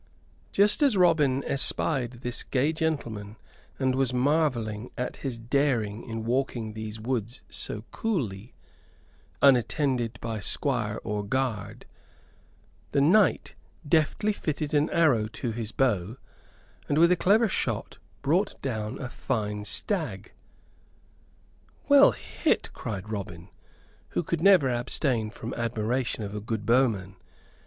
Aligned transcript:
Just 0.51 0.81
as 0.81 0.97
Robin 0.97 1.43
espied 1.43 2.21
this 2.23 2.41
gay 2.41 2.73
gentleman 2.73 3.35
and 3.77 3.93
was 3.93 4.11
marvelling 4.11 4.89
at 4.97 5.17
his 5.17 5.37
daring 5.37 6.09
in 6.09 6.23
walking 6.25 6.73
these 6.73 6.99
woods 6.99 7.43
so 7.51 7.83
coolly, 7.91 8.55
unattended 9.43 10.17
by 10.19 10.39
squire 10.39 10.99
or 11.03 11.23
guard, 11.23 11.85
the 12.93 12.99
knight 12.99 13.53
deftly 13.87 14.33
fitted 14.33 14.73
an 14.73 14.89
arrow 14.89 15.27
to 15.27 15.51
his 15.51 15.71
bow, 15.71 16.17
and 16.89 16.97
with 16.97 17.11
a 17.11 17.15
clever 17.15 17.47
shot 17.47 17.99
brought 18.23 18.59
down 18.63 18.97
a 18.97 19.07
fine 19.07 19.63
stag. 19.65 20.31
"Well 21.87 22.13
hit," 22.13 22.73
cried 22.73 23.11
Robin, 23.11 23.49
who 24.09 24.23
could 24.23 24.41
never 24.41 24.67
abstain 24.67 25.29
from 25.29 25.53
admiration 25.53 26.23
of 26.23 26.33
a 26.33 26.41
good 26.41 26.65
bowman. 26.65 27.17